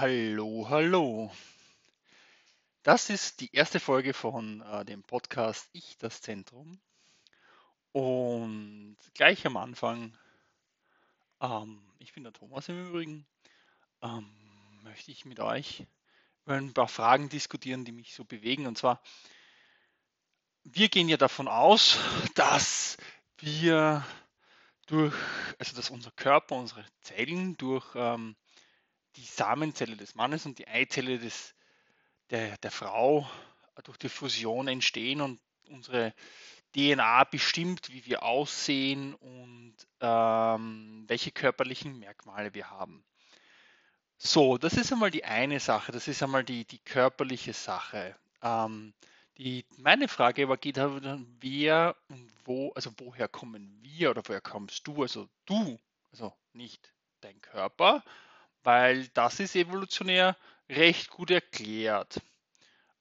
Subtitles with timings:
[0.00, 1.30] Hallo, hallo.
[2.82, 6.80] Das ist die erste Folge von äh, dem Podcast Ich das Zentrum.
[7.92, 10.16] Und gleich am Anfang,
[11.42, 13.26] ähm, ich bin der Thomas im Übrigen,
[14.00, 14.26] ähm,
[14.84, 15.84] möchte ich mit euch
[16.46, 18.66] über ein paar Fragen diskutieren, die mich so bewegen.
[18.66, 19.02] Und zwar,
[20.64, 21.98] wir gehen ja davon aus,
[22.34, 22.96] dass
[23.36, 24.02] wir
[24.86, 25.14] durch,
[25.58, 28.34] also dass unser Körper, unsere Zellen durch ähm,
[29.16, 31.54] die Samenzelle des Mannes und die Eizelle des,
[32.30, 33.28] der, der Frau
[33.84, 36.14] durch die Fusion entstehen und unsere
[36.74, 43.04] DNA bestimmt, wie wir aussehen und ähm, welche körperlichen Merkmale wir haben.
[44.16, 48.14] So, das ist einmal die eine Sache, das ist einmal die, die körperliche Sache.
[48.42, 48.92] Ähm,
[49.38, 54.42] die, meine Frage aber geht dann, wer und wo, also woher kommen wir oder woher
[54.42, 55.02] kommst du?
[55.02, 55.80] Also du,
[56.12, 56.92] also nicht
[57.22, 58.04] dein Körper,
[58.62, 60.36] weil das ist evolutionär
[60.68, 62.20] recht gut erklärt.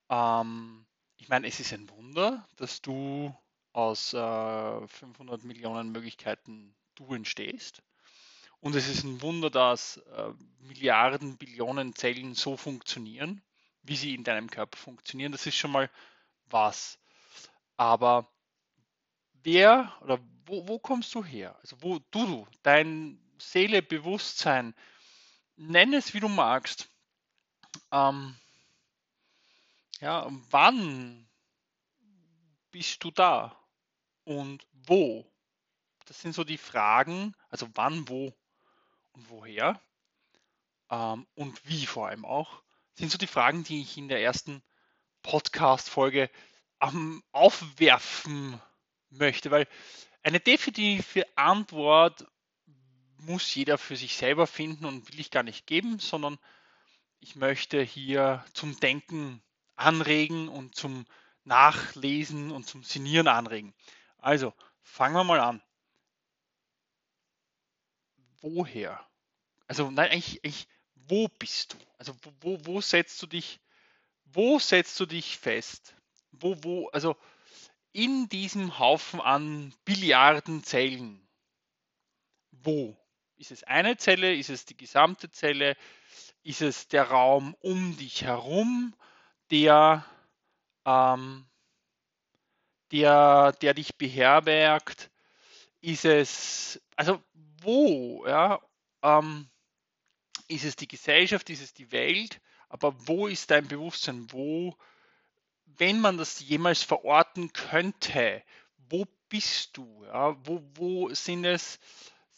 [0.10, 0.86] Ähm,
[1.18, 3.36] ich meine, es ist ein Wunder, dass du
[3.74, 7.84] aus äh, 500 Millionen Möglichkeiten du entstehst.
[8.62, 13.42] Und es ist ein Wunder, dass äh, Milliarden, Billionen Zellen so funktionieren,
[13.84, 15.32] wie sie in deinem Körper funktionieren.
[15.32, 15.90] Das ist schon mal
[16.48, 17.00] was.
[17.78, 18.28] Aber
[19.44, 21.56] wer oder wo, wo kommst du her?
[21.62, 24.76] Also wo du, dein Seele, Bewusstsein,
[25.60, 26.90] nenn es wie du magst.
[27.92, 28.36] Ähm,
[30.00, 31.28] ja, wann
[32.72, 33.56] bist du da?
[34.24, 35.30] Und wo?
[36.06, 38.34] Das sind so die Fragen, also wann, wo
[39.12, 39.80] und woher?
[40.90, 44.64] Ähm, und wie vor allem auch, sind so die Fragen, die ich in der ersten
[45.24, 46.30] Podcast-Folge
[46.82, 48.60] ähm, aufwerfen
[49.10, 49.68] möchte, weil
[50.24, 52.26] eine definitive Antwort
[53.20, 56.38] muss jeder für sich selber finden und will ich gar nicht geben, sondern
[57.20, 59.42] ich möchte hier zum Denken
[59.76, 61.06] anregen und zum
[61.44, 63.74] Nachlesen und zum Sinieren anregen.
[64.18, 65.62] Also, fangen wir mal an.
[68.42, 69.06] Woher?
[69.68, 71.78] Also, nein, eigentlich, eigentlich wo bist du?
[71.98, 73.60] Also, wo, wo setzt du dich,
[74.26, 75.96] wo setzt du dich fest?
[76.32, 77.18] Wo, wo, also,
[77.92, 81.28] in diesem Haufen an Billiarden Zellen,
[82.52, 82.96] wo?
[83.40, 84.36] Ist es eine Zelle?
[84.36, 85.78] Ist es die gesamte Zelle?
[86.44, 88.94] Ist es der Raum um dich herum,
[89.50, 90.04] der,
[90.86, 91.48] ähm,
[92.92, 95.10] der, der dich beherbergt?
[95.80, 97.24] Ist es, also
[97.62, 98.60] wo, ja,
[99.04, 99.50] ähm,
[100.50, 104.28] ist es die Gesellschaft, ist es die Welt, aber wo ist dein Bewusstsein?
[104.34, 104.76] Wo,
[105.66, 108.44] wenn man das jemals verorten könnte,
[108.90, 110.04] wo bist du?
[110.04, 110.36] Ja?
[110.46, 111.80] Wo, wo sind es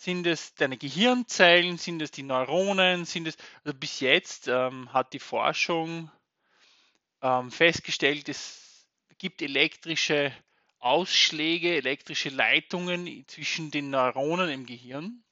[0.01, 1.77] sind es deine Gehirnzellen?
[1.77, 3.05] Sind es die Neuronen?
[3.05, 6.09] Sind es, also bis jetzt ähm, hat die Forschung
[7.21, 8.87] ähm, festgestellt, es
[9.19, 10.33] gibt elektrische
[10.79, 15.23] Ausschläge, elektrische Leitungen zwischen den Neuronen im Gehirn.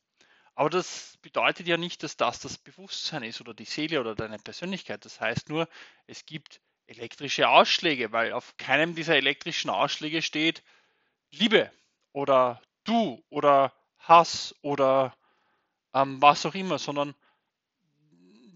[0.53, 4.37] Aber das bedeutet ja nicht, dass das das Bewusstsein ist oder die Seele oder deine
[4.37, 5.03] Persönlichkeit.
[5.03, 5.67] Das heißt nur,
[6.05, 10.61] es gibt elektrische Ausschläge, weil auf keinem dieser elektrischen Ausschläge steht
[11.31, 11.71] Liebe
[12.11, 13.73] oder du oder
[14.09, 15.15] Hass oder
[15.93, 17.15] ähm, was auch immer, sondern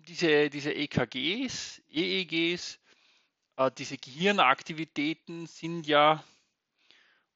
[0.08, 2.80] diese, diese EKGs, EEGs,
[3.58, 6.24] äh, diese Gehirnaktivitäten sind ja,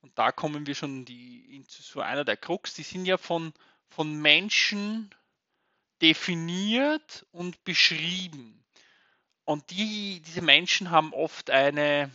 [0.01, 3.53] und da kommen wir schon die, zu einer der Krux, die sind ja von,
[3.89, 5.13] von Menschen
[6.01, 8.63] definiert und beschrieben.
[9.45, 12.11] Und die, diese Menschen haben oft eine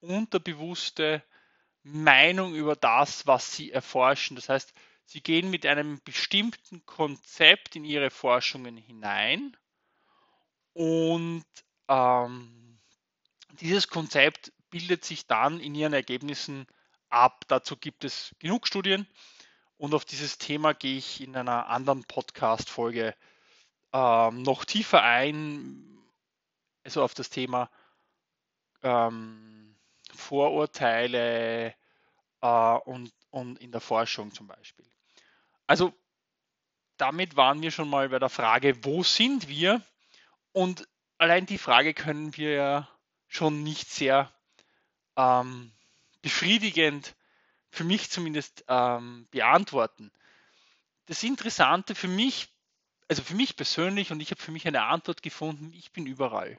[0.00, 1.22] unterbewusste
[1.82, 4.36] Meinung über das, was sie erforschen.
[4.36, 4.72] Das heißt,
[5.06, 9.56] Sie gehen mit einem bestimmten Konzept in ihre Forschungen hinein
[10.72, 11.44] und
[11.88, 12.78] ähm,
[13.60, 16.66] dieses Konzept bildet sich dann in ihren Ergebnissen
[17.08, 17.44] ab.
[17.46, 19.06] Dazu gibt es genug Studien
[19.78, 23.14] und auf dieses Thema gehe ich in einer anderen Podcast-Folge
[23.92, 25.98] ähm, noch tiefer ein,
[26.84, 27.70] also auf das Thema
[28.82, 29.76] ähm,
[30.14, 31.74] Vorurteile
[32.40, 34.86] äh, und, und in der Forschung zum Beispiel.
[35.66, 35.92] Also
[36.96, 39.82] damit waren wir schon mal bei der Frage, wo sind wir?
[40.52, 42.88] Und allein die Frage können wir ja
[43.28, 44.32] schon nicht sehr
[45.16, 45.72] ähm,
[46.22, 47.14] befriedigend,
[47.70, 50.10] für mich zumindest, ähm, beantworten.
[51.06, 52.48] Das Interessante für mich,
[53.08, 56.58] also für mich persönlich, und ich habe für mich eine Antwort gefunden, ich bin überall.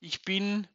[0.00, 0.66] Ich bin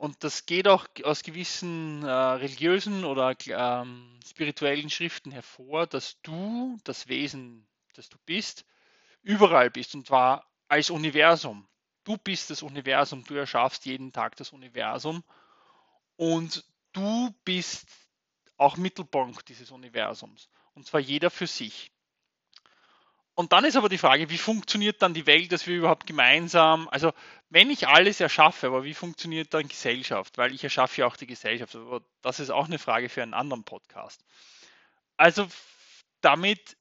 [0.00, 6.78] und das geht auch aus gewissen äh, religiösen oder ähm, spirituellen Schriften hervor, dass du
[6.84, 8.64] das Wesen, das du bist,
[9.20, 9.94] überall bist.
[9.94, 11.68] Und zwar als Universum.
[12.04, 15.22] Du bist das Universum, du erschaffst jeden Tag das Universum
[16.16, 16.64] und
[16.94, 17.86] du bist
[18.56, 20.48] auch Mittelpunkt dieses Universums.
[20.72, 21.92] Und zwar jeder für sich.
[23.40, 26.90] Und dann ist aber die Frage, wie funktioniert dann die Welt, dass wir überhaupt gemeinsam,
[26.90, 27.14] also
[27.48, 30.36] wenn ich alles erschaffe, aber wie funktioniert dann Gesellschaft?
[30.36, 31.74] Weil ich erschaffe ja auch die Gesellschaft.
[31.74, 34.22] Aber das ist auch eine Frage für einen anderen Podcast.
[35.16, 35.48] Also
[36.20, 36.76] damit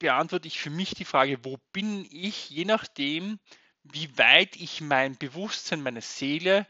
[0.00, 3.38] beantworte ich für mich die Frage, wo bin ich, je nachdem,
[3.84, 6.66] wie weit ich mein Bewusstsein, meine Seele,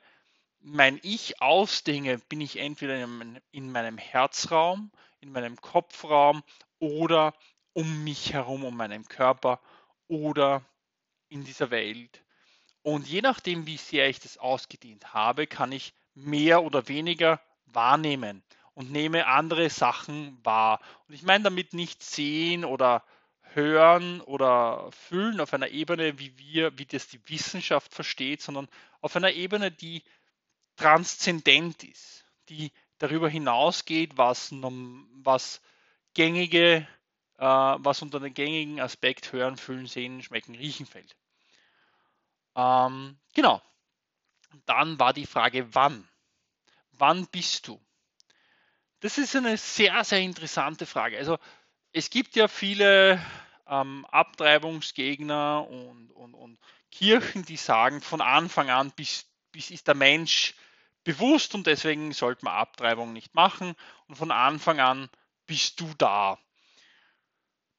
[0.60, 3.02] mein Ich ausdinge, bin ich entweder
[3.50, 6.42] in meinem Herzraum, in meinem Kopfraum
[6.80, 7.32] oder
[7.75, 9.61] um mich herum, um meinen Körper
[10.09, 10.65] oder
[11.29, 12.25] in dieser Welt.
[12.82, 18.43] Und je nachdem, wie sehr ich das ausgedehnt habe, kann ich mehr oder weniger wahrnehmen
[18.75, 20.81] und nehme andere Sachen wahr.
[21.09, 23.05] Und ich meine damit nicht sehen oder
[23.55, 28.69] hören oder fühlen auf einer Ebene, wie wir, wie das die Wissenschaft versteht, sondern
[29.00, 30.03] auf einer Ebene, die
[30.76, 35.61] transzendent ist, die darüber hinausgeht, was, was
[36.15, 36.87] gängige,
[37.38, 41.16] äh, was unter den gängigen Aspekt hören, fühlen, sehen, schmecken, riechen fällt.
[42.56, 43.60] Ähm, genau.
[44.66, 46.08] Dann war die Frage, wann?
[46.92, 47.81] Wann bist du?
[49.00, 51.19] Das ist eine sehr, sehr interessante Frage.
[51.19, 51.38] Also
[51.92, 53.20] es gibt ja viele
[53.66, 56.58] ähm, Abtreibungsgegner und, und, und
[56.90, 60.54] Kirchen, die sagen, von Anfang an bis, bis ist der Mensch
[61.02, 63.75] bewusst und deswegen sollte man Abtreibung nicht machen
[64.06, 65.10] und von Anfang an
[65.46, 66.38] bist du da.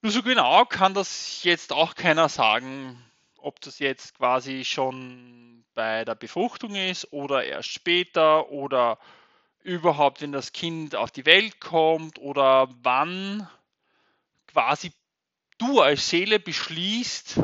[0.06, 3.04] Nur so genau kann das jetzt auch keiner sagen,
[3.38, 9.00] ob das jetzt quasi schon bei der Befruchtung ist oder erst später oder
[9.64, 13.50] überhaupt, wenn das Kind auf die Welt kommt oder wann
[14.46, 14.92] quasi
[15.58, 17.40] du als Seele beschließt,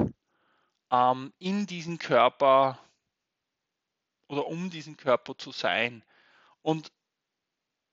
[0.92, 2.78] ähm, in diesen Körper
[4.28, 6.04] oder um diesen Körper zu sein.
[6.62, 6.92] Und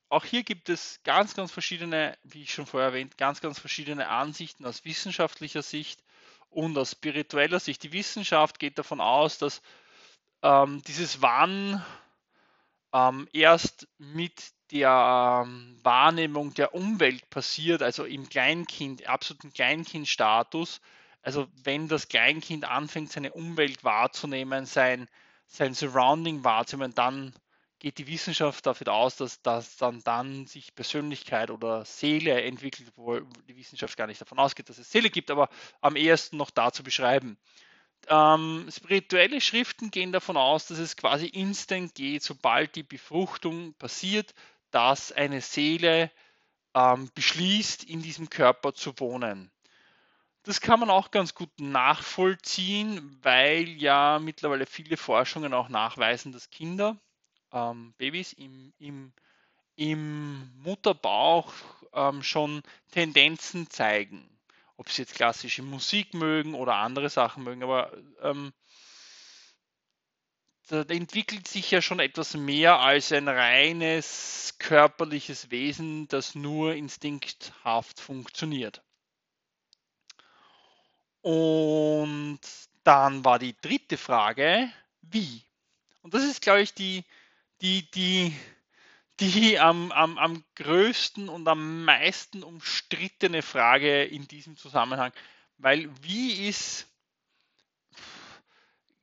[0.09, 4.09] auch hier gibt es ganz, ganz verschiedene, wie ich schon vorher erwähnt, ganz, ganz verschiedene
[4.09, 6.03] Ansichten aus wissenschaftlicher Sicht
[6.51, 7.83] und aus spiritueller Sicht.
[7.83, 9.61] Die Wissenschaft geht davon aus, dass
[10.43, 11.85] ähm, dieses Wann
[12.93, 20.81] ähm, erst mit der ähm, Wahrnehmung der Umwelt passiert, also im Kleinkind, absoluten Kleinkindstatus.
[21.23, 25.09] Also wenn das Kleinkind anfängt, seine Umwelt wahrzunehmen, sein,
[25.47, 27.35] sein Surrounding wahrzunehmen, dann
[27.79, 33.21] geht die Wissenschaft davon aus, dass, dass dann, dann sich Persönlichkeit oder Seele entwickelt, wo
[33.21, 35.49] die Wissenschaft gar nicht davon ausgeht, dass es Seele gibt, aber
[35.81, 37.39] am ehesten noch da zu beschreiben.
[38.09, 44.35] Ähm, spirituelle Schriften gehen davon aus, dass es quasi instant geht, sobald die Befruchtung passiert,
[44.71, 46.11] dass eine Seele
[46.75, 49.51] ähm, beschließt, in diesem Körper zu wohnen.
[50.45, 56.51] Das kann man auch ganz gut nachvollziehen, weil ja mittlerweile viele Forschungen auch nachweisen, dass
[56.51, 56.97] Kinder,
[57.53, 59.13] ähm, Babys im, im,
[59.77, 61.53] im Mutterbauch
[61.93, 64.29] ähm, schon Tendenzen zeigen
[64.79, 67.93] ob sie jetzt klassische Musik mögen oder andere Sachen mögen, aber
[68.23, 68.53] ähm,
[70.69, 77.99] da entwickelt sich ja schon etwas mehr als ein reines körperliches Wesen, das nur instinkthaft
[77.99, 78.83] funktioniert.
[81.23, 82.41] Und
[82.85, 84.71] dann war die dritte Frage,
[85.03, 85.43] wie?
[86.03, 87.05] Und das ist, glaube ich, die,
[87.61, 88.37] die, die,
[89.21, 95.13] die am, am, am größten und am meisten umstrittene Frage in diesem Zusammenhang.
[95.59, 96.87] Weil wie ist,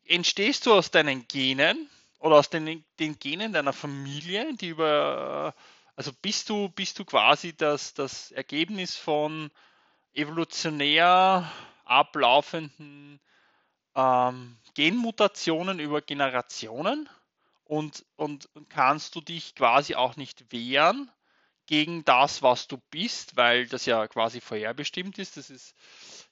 [0.06, 5.54] entstehst du aus deinen Genen oder aus den, den Genen deiner Familie, die über,
[5.96, 9.52] also bist du, bist du quasi das, das Ergebnis von
[10.14, 11.52] evolutionär
[11.84, 13.20] ablaufenden
[13.96, 17.10] ähm, Genmutationen über Generationen?
[17.66, 21.12] Und, und, kannst du dich quasi auch nicht wehren
[21.66, 25.38] gegen das, was du bist, weil das ja quasi vorherbestimmt ist.
[25.38, 25.76] Das ist,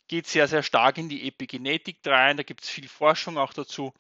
[0.08, 2.38] geht sehr, sehr stark in die Epigenetik rein.
[2.38, 3.94] Da gibt es viel Forschung auch dazu,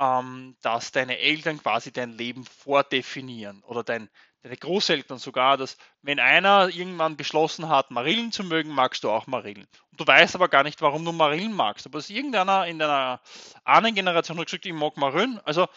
[0.00, 4.08] ähm, dass deine Eltern quasi dein Leben vordefinieren oder dein,
[4.42, 9.26] deine Großeltern sogar, dass wenn einer irgendwann beschlossen hat, Marillen zu mögen, magst du auch
[9.26, 9.66] Marillen.
[9.90, 11.84] Und du weißt aber gar nicht, warum du Marillen magst.
[11.84, 13.20] Aber es irgendeiner in deiner
[13.64, 15.38] anderen Generation hat gesagt, ich mag Marillen.
[15.44, 15.68] Also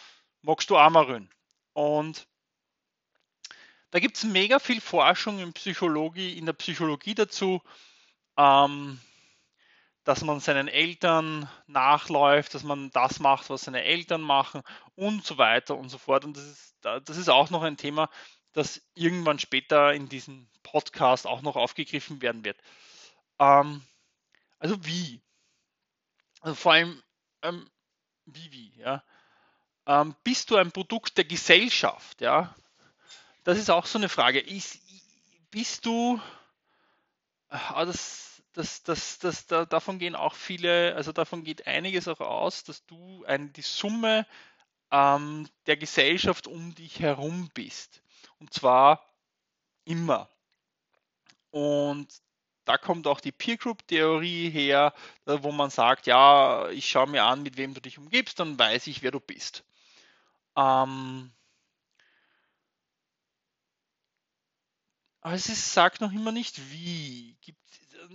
[0.45, 1.29] magst du Amarön.
[1.73, 2.27] Und
[3.91, 7.61] da gibt es mega viel Forschung in Psychologie, in der Psychologie dazu,
[8.37, 8.99] ähm,
[10.03, 14.61] dass man seinen Eltern nachläuft, dass man das macht, was seine Eltern machen
[14.95, 16.25] und so weiter und so fort.
[16.25, 18.09] Und das ist, das ist auch noch ein Thema,
[18.53, 22.59] das irgendwann später in diesem Podcast auch noch aufgegriffen werden wird.
[23.39, 23.81] Ähm,
[24.59, 25.21] also wie?
[26.41, 27.01] Also vor allem
[27.41, 27.69] ähm,
[28.25, 29.03] wie, wie, ja.
[29.87, 32.55] Ähm, bist du ein Produkt der Gesellschaft, ja?
[33.43, 34.39] Das ist auch so eine Frage.
[34.39, 34.79] Ist,
[35.51, 36.19] bist du,
[37.49, 42.21] ah, das, das, das, das, da, davon gehen auch viele, also davon geht einiges auch
[42.21, 44.25] aus, dass du ein, die Summe
[44.91, 48.01] ähm, der Gesellschaft um dich herum bist.
[48.39, 49.05] Und zwar
[49.85, 50.29] immer.
[51.51, 52.07] Und
[52.65, 54.93] da kommt auch die Peer Group Theorie her,
[55.25, 58.87] wo man sagt, ja, ich schaue mir an, mit wem du dich umgibst, dann weiß
[58.87, 59.63] ich, wer du bist.
[60.55, 61.31] Ähm,
[65.21, 67.35] aber es ist, sagt noch immer nicht wie.
[67.41, 67.59] Gibt,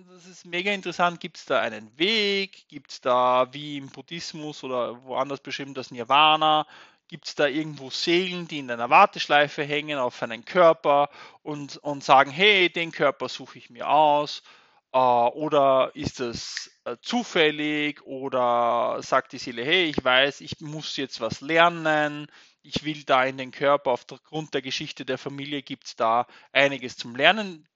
[0.08, 1.20] das ist mega interessant.
[1.20, 2.68] Gibt es da einen Weg?
[2.68, 6.66] Gibt es da wie im Buddhismus oder woanders beschrieben das Nirvana?
[7.08, 11.10] Gibt es da irgendwo Seelen, die in einer Warteschleife hängen auf einen Körper
[11.42, 14.42] und, und sagen, hey, den Körper suche ich mir aus?
[14.92, 18.02] Äh, oder ist das äh, zufällig?
[18.02, 22.26] Oder sagt die Seele, hey, ich weiß, ich muss jetzt was lernen,
[22.62, 26.96] ich will da in den Körper, aufgrund der Geschichte der Familie gibt es da einiges
[26.96, 27.66] zum Lernen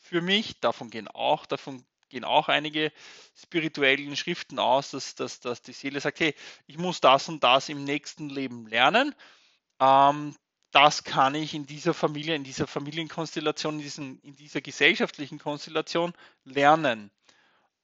[0.00, 0.60] für mich.
[0.60, 2.92] Davon gehen auch, davon gehen auch einige
[3.34, 6.34] spirituellen Schriften aus, dass, dass, dass die Seele sagt, hey,
[6.66, 9.14] ich muss das und das im nächsten Leben lernen.
[9.80, 10.34] Ähm,
[10.76, 16.12] das kann ich in dieser Familie, in dieser Familienkonstellation, in, diesen, in dieser gesellschaftlichen Konstellation
[16.44, 17.10] lernen.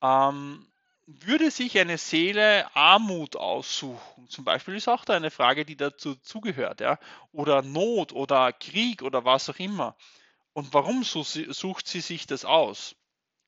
[0.02, 0.66] Ähm,
[1.06, 6.16] würde sich eine Seele Armut aussuchen, zum Beispiel ist auch da eine Frage, die dazu
[6.16, 6.98] zugehört, ja,
[7.32, 9.96] oder Not oder Krieg oder was auch immer.
[10.52, 12.94] Und warum sucht sie sich das aus?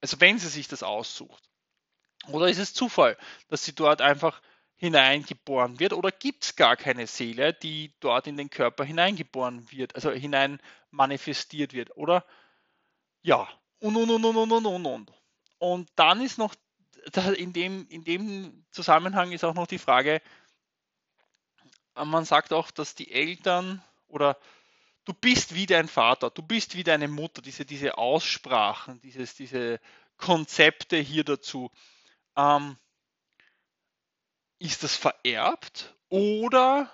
[0.00, 1.50] Also wenn sie sich das aussucht.
[2.28, 4.40] Oder ist es Zufall, dass sie dort einfach
[4.76, 5.92] hineingeboren wird?
[5.92, 10.60] Oder gibt es gar keine Seele, die dort in den Körper hineingeboren wird, also hinein
[10.90, 11.96] manifestiert wird?
[11.96, 12.24] Oder
[13.22, 13.48] ja,
[13.80, 15.12] und, und, und, und, und, und, und.
[15.58, 16.54] Und dann ist noch,
[17.36, 20.20] in dem, in dem Zusammenhang ist auch noch die Frage,
[21.94, 24.36] man sagt auch, dass die Eltern oder
[25.04, 29.80] du bist wie dein Vater, du bist wie deine Mutter, diese, diese Aussprachen, dieses, diese
[30.16, 31.70] Konzepte hier dazu.
[32.36, 32.76] Ähm,
[34.64, 36.90] ist das vererbt oder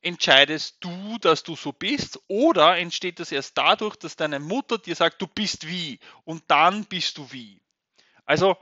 [0.00, 4.94] entscheidest du, dass du so bist oder entsteht das erst dadurch, dass deine Mutter dir
[4.94, 7.60] sagt, du bist wie und dann bist du wie.
[8.24, 8.56] Also,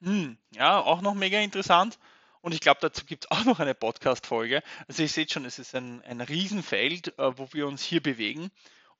[0.00, 1.98] hm, ja, auch noch mega interessant.
[2.40, 4.62] Und ich glaube, dazu gibt es auch noch eine Podcast-Folge.
[4.86, 8.50] Also ihr seht schon, es ist ein, ein Riesenfeld, äh, wo wir uns hier bewegen.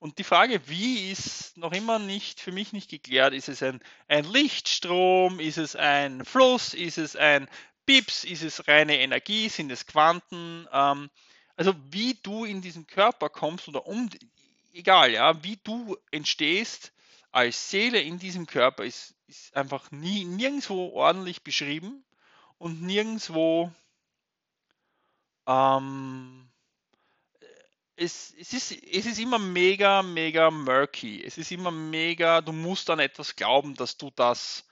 [0.05, 3.33] Und die Frage, wie, ist noch immer nicht für mich nicht geklärt.
[3.33, 5.41] Ist es ein, ein Lichtstrom?
[5.41, 6.75] Ist es ein Fluss?
[6.75, 7.49] Ist es ein
[7.87, 8.23] Pips?
[8.23, 9.49] Ist es reine Energie?
[9.49, 10.69] Sind es Quanten?
[10.71, 11.09] Ähm,
[11.57, 14.11] also wie du in diesen Körper kommst oder um,
[14.75, 16.93] egal, ja, wie du entstehst
[17.33, 22.05] als Seele in diesem Körper, ist, ist einfach nie, nirgendwo ordentlich beschrieben
[22.59, 23.73] und nirgendwo
[25.47, 26.51] ähm,
[27.97, 31.23] es, es, ist, es ist immer mega, mega murky.
[31.23, 34.67] Es ist immer mega, du musst an etwas glauben, dass du das,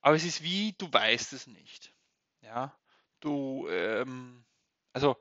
[0.00, 1.92] aber es ist wie, du weißt es nicht.
[2.40, 2.76] Ja,
[3.20, 4.44] du, ähm,
[4.92, 5.16] also,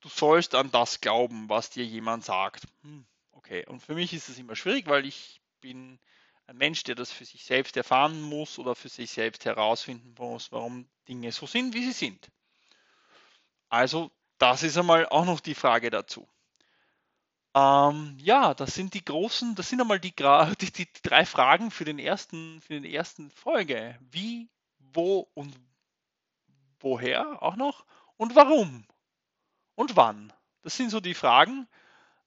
[0.00, 2.66] du sollst an das glauben, was dir jemand sagt.
[2.82, 5.98] Hm, okay, und für mich ist es immer schwierig, weil ich bin
[6.46, 10.52] ein Mensch, der das für sich selbst erfahren muss oder für sich selbst herausfinden muss,
[10.52, 12.30] warum Dinge so sind, wie sie sind.
[13.68, 16.28] Also, das ist einmal auch noch die Frage dazu.
[17.56, 20.14] Ähm, ja, das sind die großen, das sind einmal die,
[20.60, 23.98] die, die, drei Fragen für den ersten, für den ersten Folge.
[24.10, 25.58] Wie, wo und
[26.80, 27.86] woher auch noch
[28.18, 28.84] und warum
[29.74, 30.34] und wann.
[30.62, 31.66] Das sind so die Fragen,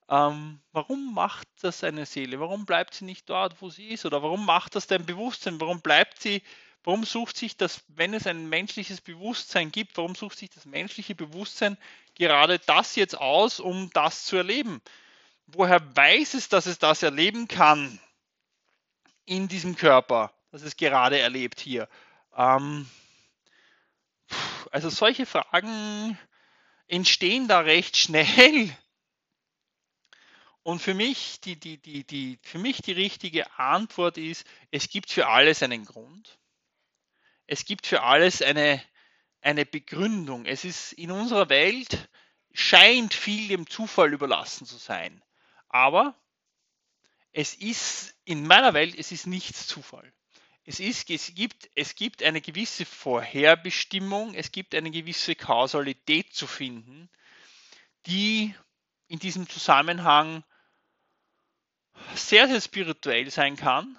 [0.09, 2.39] ähm, warum macht das eine Seele?
[2.39, 4.05] Warum bleibt sie nicht dort, wo sie ist?
[4.05, 5.61] Oder warum macht das dein Bewusstsein?
[5.61, 6.41] Warum bleibt sie,
[6.83, 11.13] warum sucht sich das, wenn es ein menschliches Bewusstsein gibt, warum sucht sich das menschliche
[11.13, 11.77] Bewusstsein
[12.15, 14.81] gerade das jetzt aus, um das zu erleben?
[15.53, 17.99] Woher weiß es, dass es das erleben kann
[19.25, 21.87] in diesem Körper, dass es gerade erlebt hier?
[22.35, 22.89] Ähm,
[24.71, 26.17] also solche Fragen
[26.87, 28.75] entstehen da recht schnell
[30.69, 35.09] und für mich die, die, die, die, für mich die richtige Antwort ist, es gibt
[35.09, 36.37] für alles einen Grund.
[37.47, 38.79] Es gibt für alles eine,
[39.41, 40.45] eine Begründung.
[40.45, 42.09] Es ist in unserer Welt
[42.53, 45.23] scheint viel dem Zufall überlassen zu sein.
[45.69, 46.15] Aber
[47.31, 50.11] es ist in meiner Welt, es ist nichts Zufall.
[50.65, 56.45] Es, ist, es, gibt, es gibt eine gewisse Vorherbestimmung, es gibt eine gewisse Kausalität zu
[56.45, 57.09] finden,
[58.05, 58.53] die
[59.07, 60.43] in diesem Zusammenhang
[62.13, 63.97] sehr, sehr spirituell sein kann.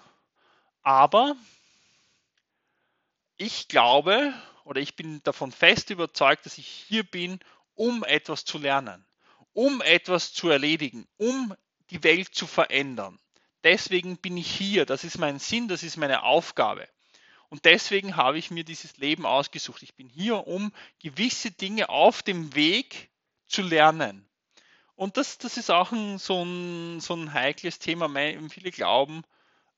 [0.83, 1.37] Aber
[3.37, 4.33] ich glaube,
[4.65, 7.41] oder ich bin davon fest überzeugt, dass ich hier bin,
[7.75, 9.05] um etwas zu lernen,
[9.53, 11.55] um etwas zu erledigen, um
[11.91, 13.19] die Welt zu verändern.
[13.65, 16.89] Deswegen bin ich hier, das ist mein Sinn, das ist meine Aufgabe.
[17.49, 19.83] Und deswegen habe ich mir dieses Leben ausgesucht.
[19.83, 23.11] Ich bin hier, um gewisse Dinge auf dem Weg
[23.49, 24.27] zu lernen.
[24.95, 28.09] Und das, das ist auch ein, so, ein, so ein heikles Thema.
[28.51, 29.25] Viele glauben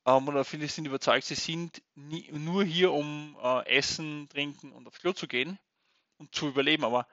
[0.04, 4.86] ähm, oder viele sind überzeugt, sie sind nie, nur hier, um äh, essen, trinken und
[4.86, 5.58] aufs Klo zu gehen
[6.18, 6.84] und zu überleben.
[6.84, 7.06] Aber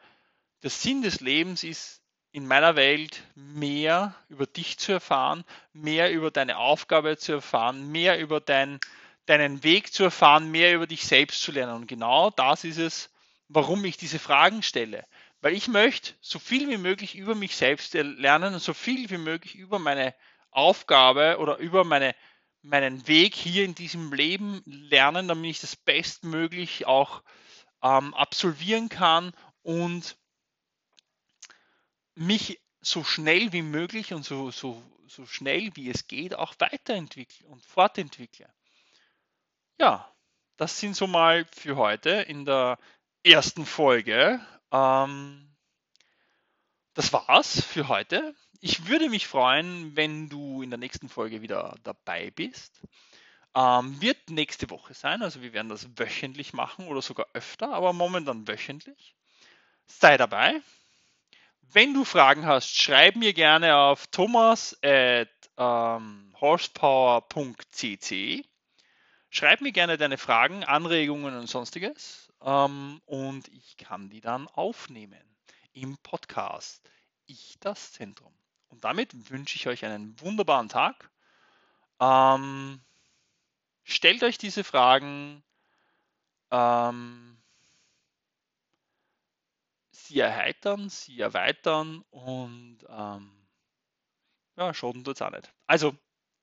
[0.64, 1.99] der Sinn des Lebens ist
[2.32, 5.44] in meiner Welt mehr über dich zu erfahren,
[5.74, 8.80] mehr über deine Aufgabe zu erfahren, mehr über dein,
[9.26, 11.76] deinen Weg zu erfahren, mehr über dich selbst zu lernen.
[11.76, 13.10] Und genau das ist es,
[13.48, 15.06] warum ich diese Fragen stelle.
[15.42, 19.18] Weil ich möchte so viel wie möglich über mich selbst lernen und so viel wie
[19.18, 20.14] möglich über meine
[20.52, 22.16] Aufgabe oder über meine,
[22.62, 27.24] meinen Weg hier in diesem Leben lernen, damit ich das bestmöglich auch
[27.82, 29.34] ähm, absolvieren kann
[29.64, 30.18] und
[32.20, 37.48] mich so schnell wie möglich und so, so, so schnell wie es geht auch weiterentwickle
[37.48, 38.48] und fortentwickle.
[39.80, 40.12] Ja,
[40.58, 42.78] das sind so mal für heute in der
[43.24, 45.50] ersten Folge ähm,
[46.94, 48.36] das war's für heute.
[48.62, 52.82] Ich würde mich freuen, wenn du in der nächsten Folge wieder dabei bist.
[53.56, 57.94] Ähm, wird nächste Woche sein, also wir werden das wöchentlich machen oder sogar öfter, aber
[57.94, 59.16] momentan wöchentlich.
[59.88, 60.62] Sei dabei.
[61.72, 68.44] Wenn du Fragen hast, schreib mir gerne auf thomas at ähm, horsepower.cc.
[69.30, 75.22] Schreib mir gerne deine Fragen, Anregungen und sonstiges ähm, und ich kann die dann aufnehmen
[75.74, 76.90] im Podcast
[77.28, 78.34] Ich das Zentrum.
[78.70, 81.12] Und damit wünsche ich euch einen wunderbaren Tag.
[82.00, 82.82] Ähm,
[83.84, 85.44] stellt euch diese Fragen.
[86.50, 87.39] Ähm,
[90.10, 93.48] sie erheitern, sie erweitern und ähm,
[94.58, 95.52] ja, schaden tut es auch nicht.
[95.68, 95.96] Also,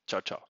[0.08, 0.42] ciao, ciao.